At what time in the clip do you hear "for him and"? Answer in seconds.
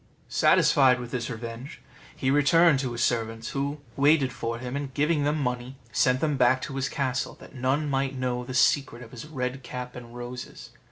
4.33-4.91